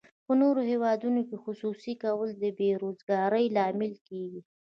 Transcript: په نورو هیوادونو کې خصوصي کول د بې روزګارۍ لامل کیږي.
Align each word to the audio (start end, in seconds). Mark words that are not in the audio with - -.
په 0.25 0.33
نورو 0.41 0.61
هیوادونو 0.71 1.21
کې 1.27 1.41
خصوصي 1.43 1.93
کول 2.03 2.29
د 2.41 2.45
بې 2.57 2.69
روزګارۍ 2.83 3.45
لامل 3.55 3.93
کیږي. 4.07 4.41